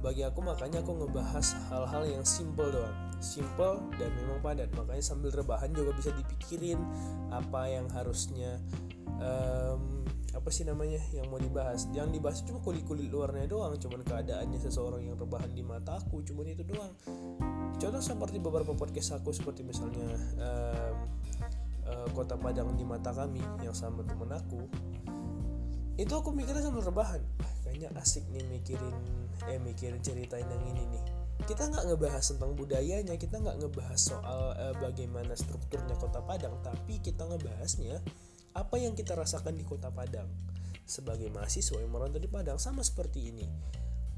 Bagi 0.03 0.21
aku 0.27 0.43
makanya 0.43 0.83
aku 0.83 0.99
ngebahas 0.99 1.47
hal-hal 1.71 2.03
yang 2.03 2.25
simple 2.27 2.67
doang. 2.67 2.95
Simple 3.23 3.79
dan 3.95 4.11
memang 4.19 4.43
padat. 4.43 4.69
Makanya 4.75 5.03
sambil 5.03 5.31
rebahan 5.31 5.71
juga 5.71 5.95
bisa 5.95 6.11
dipikirin 6.11 6.79
apa 7.31 7.71
yang 7.71 7.87
harusnya 7.95 8.59
um, 9.23 10.03
apa 10.33 10.49
sih 10.51 10.67
namanya 10.67 10.99
yang 11.15 11.31
mau 11.31 11.39
dibahas. 11.39 11.87
Yang 11.95 12.19
dibahas 12.19 12.39
cuma 12.43 12.59
kulit 12.59 12.83
kulit 12.83 13.07
luarnya 13.07 13.47
doang. 13.47 13.79
Cuman 13.79 14.03
keadaannya 14.03 14.59
seseorang 14.59 15.07
yang 15.07 15.15
rebahan 15.15 15.55
di 15.55 15.63
mata 15.63 16.03
aku. 16.03 16.19
Cuman 16.27 16.51
itu 16.51 16.67
doang 16.67 16.91
contoh 17.83 17.99
seperti 17.99 18.39
beberapa 18.39 18.71
podcast 18.71 19.19
aku 19.19 19.35
seperti 19.35 19.67
misalnya 19.67 20.07
um, 20.39 20.95
uh, 21.83 22.07
kota 22.15 22.39
Padang 22.39 22.79
di 22.79 22.87
mata 22.87 23.11
kami 23.11 23.43
yang 23.59 23.75
sama 23.75 24.07
temen 24.07 24.31
aku 24.31 24.63
itu 25.93 26.09
aku 26.09 26.33
mikirnya 26.33 26.65
sambil 26.65 26.81
rebahan. 26.81 27.21
Kayaknya 27.61 27.93
asik 28.01 28.25
nih 28.33 28.41
mikirin 28.49 28.95
eh 29.45 29.61
mikirin 29.61 30.01
ceritain 30.01 30.45
yang 30.49 30.63
ini 30.73 30.89
nih. 30.89 31.03
Kita 31.45 31.69
nggak 31.69 31.85
ngebahas 31.93 32.23
tentang 32.33 32.57
budayanya 32.57 33.13
kita 33.13 33.37
nggak 33.37 33.61
ngebahas 33.61 33.99
soal 34.01 34.57
uh, 34.57 34.73
bagaimana 34.81 35.37
strukturnya 35.37 35.93
kota 36.01 36.23
Padang 36.25 36.57
tapi 36.65 36.97
kita 36.97 37.29
ngebahasnya 37.29 38.01
apa 38.57 38.75
yang 38.81 38.97
kita 38.97 39.13
rasakan 39.13 39.53
di 39.53 39.65
kota 39.65 39.93
Padang. 39.93 40.29
Sebagai 40.83 41.29
mahasiswa 41.29 41.77
yang 41.77 41.93
merantau 41.93 42.17
di 42.17 42.29
Padang 42.31 42.57
sama 42.57 42.81
seperti 42.81 43.29
ini 43.29 43.45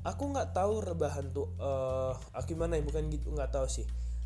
aku 0.06 0.24
nggak 0.32 0.54
tahu 0.54 0.86
rebahan 0.86 1.34
tuh 1.34 1.50
uh, 1.58 2.14
aku 2.32 2.54
gimana 2.54 2.78
ya? 2.78 2.84
Bukan 2.86 3.10
gitu 3.10 3.34
nggak 3.34 3.52
tahu 3.52 3.66
sih. 3.66 3.84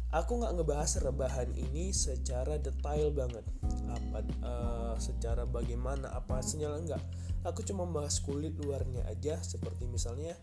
Aku 0.09 0.41
nggak 0.41 0.57
ngebahas 0.57 1.05
rebahan 1.05 1.49
ini 1.53 1.95
secara 1.95 2.59
detail 2.59 3.13
banget. 3.15 3.45
Apa 3.87 4.19
uh, 4.43 4.95
secara 4.99 5.47
bagaimana 5.47 6.11
apa 6.11 6.43
senyala 6.43 6.81
enggak. 6.81 7.01
Aku 7.47 7.63
cuma 7.63 7.87
bahas 7.87 8.19
kulit 8.19 8.53
luarnya 8.59 9.07
aja. 9.07 9.39
Seperti 9.39 9.87
misalnya 9.87 10.35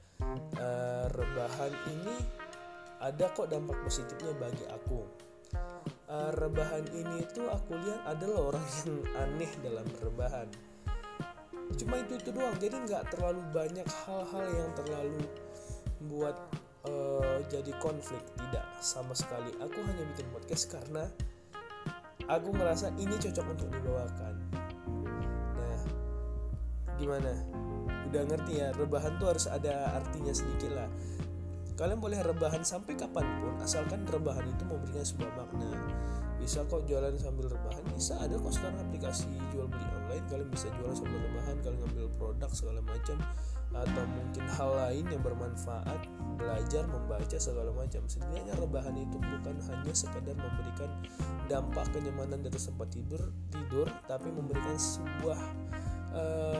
uh, 0.57 1.07
rebahan 1.13 1.75
ini 1.93 2.17
ada 3.03 3.29
kok 3.37 3.53
dampak 3.53 3.77
positifnya 3.85 4.33
bagi 4.41 4.65
aku. 4.73 5.05
Uh, 6.07 6.31
rebahan 6.39 6.87
ini 6.95 7.27
tuh 7.35 7.51
aku 7.51 7.75
lihat 7.75 8.03
adalah 8.07 8.55
orang 8.55 8.67
yang 8.87 8.99
aneh 9.19 9.53
dalam 9.63 9.87
rebahan 10.03 10.47
cuma 11.75 11.99
itu 11.99 12.15
itu 12.15 12.31
doang. 12.31 12.55
Jadi 12.63 12.77
nggak 12.87 13.11
terlalu 13.11 13.43
banyak 13.51 13.87
hal-hal 14.07 14.47
yang 14.55 14.71
terlalu 14.79 15.23
buat 16.07 16.37
uh, 16.87 17.43
jadi 17.51 17.73
konflik. 17.83 18.23
Tidak 18.39 18.67
sama 18.79 19.13
sekali. 19.17 19.51
Aku 19.59 19.79
hanya 19.83 20.05
bikin 20.15 20.27
podcast 20.31 20.71
karena 20.71 21.11
aku 22.31 22.55
merasa 22.55 22.95
ini 22.95 23.15
cocok 23.19 23.47
untuk 23.51 23.69
dibawakan. 23.75 24.35
Nah 25.59 25.83
gimana? 26.99 27.33
Udah 28.07 28.23
ngerti 28.23 28.53
ya? 28.63 28.71
Rebahan 28.75 29.19
tuh 29.19 29.35
harus 29.35 29.47
ada 29.51 29.99
artinya 29.99 30.31
sedikit 30.31 30.71
lah. 30.75 30.89
Kalian 31.77 32.01
boleh 32.01 32.25
rebahan 32.25 32.65
sampai 32.65 32.97
kapan 32.97 33.27
pun 33.43 33.53
asalkan 33.61 34.09
rebahan 34.09 34.49
itu 34.49 34.65
memberikan 34.65 35.05
sebuah 35.05 35.33
makna 35.37 35.69
bisa 36.37 36.63
kok 36.69 36.85
jualan 36.85 37.15
sambil 37.17 37.49
rebahan? 37.49 37.85
Bisa 37.93 38.17
ada 38.21 38.37
kok 38.37 38.53
sekarang 38.53 38.79
aplikasi 38.89 39.29
jual 39.53 39.67
beli 39.67 39.87
online. 39.97 40.25
Kalian 40.29 40.49
bisa 40.53 40.67
jualan 40.77 40.97
sambil 40.97 41.21
rebahan 41.31 41.57
kalian 41.65 41.81
ngambil 41.85 42.07
produk 42.21 42.51
segala 42.53 42.81
macam 42.85 43.19
atau 43.77 44.05
mungkin 44.09 44.45
hal 44.57 44.71
lain 44.73 45.05
yang 45.13 45.21
bermanfaat 45.21 46.01
belajar 46.41 46.85
membaca 46.89 47.37
segala 47.37 47.71
macam. 47.77 48.03
Sebenarnya 48.09 48.55
rebahan 48.57 48.95
itu 48.97 49.17
bukan 49.21 49.57
hanya 49.69 49.93
sekadar 49.93 50.37
memberikan 50.37 50.91
dampak 51.47 51.87
kenyamanan 51.93 52.41
dari 52.41 52.57
tempat 52.57 52.89
tidur 52.91 53.23
tidur 53.53 53.87
tapi 54.09 54.29
memberikan 54.33 54.77
sebuah 54.77 55.41
uh, 56.17 56.56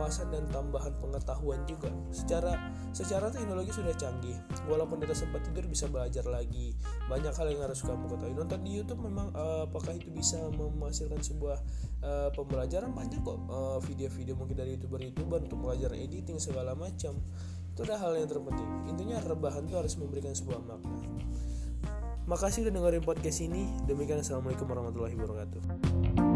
wawasan 0.00 0.32
dan 0.32 0.48
tambahan 0.48 0.96
pengetahuan 0.96 1.60
juga. 1.68 1.92
Secara 2.08 2.56
secara 2.96 3.28
teknologi 3.28 3.76
sudah 3.76 3.92
canggih. 3.92 4.34
Walaupun 4.64 4.96
kita 5.04 5.12
sempat 5.12 5.44
tidur 5.44 5.68
bisa 5.68 5.84
belajar 5.92 6.24
lagi. 6.24 6.72
Banyak 7.06 7.36
hal 7.36 7.46
yang 7.52 7.68
harus 7.68 7.84
kamu 7.84 8.08
ketahui. 8.08 8.32
Nonton 8.32 8.64
di 8.64 8.80
YouTube 8.80 9.04
memang 9.04 9.28
uh, 9.36 9.68
apakah 9.68 9.92
itu 9.92 10.08
bisa 10.08 10.40
menghasilkan 10.56 11.20
sebuah 11.20 11.60
uh, 12.00 12.28
pembelajaran 12.32 12.96
banyak 12.96 13.20
kok 13.20 13.38
video-video 13.84 14.32
uh, 14.32 14.38
mungkin 14.40 14.56
dari 14.56 14.80
youtuber-youtuber 14.80 15.44
untuk 15.44 15.60
belajar 15.60 15.92
editing 15.92 16.40
segala 16.40 16.72
macam. 16.72 17.20
Itu 17.76 17.84
adalah 17.84 18.08
hal 18.08 18.24
yang 18.24 18.28
terpenting. 18.32 18.70
Intinya 18.88 19.20
rebahan 19.20 19.68
itu 19.68 19.76
harus 19.76 19.94
memberikan 20.00 20.32
sebuah 20.32 20.64
makna. 20.64 20.96
Makasih 22.30 22.62
udah 22.62 22.72
dengerin 22.78 23.02
podcast 23.02 23.42
ini. 23.42 23.66
Demikian 23.90 24.22
assalamualaikum 24.22 24.70
warahmatullahi 24.70 25.18
wabarakatuh. 25.18 26.29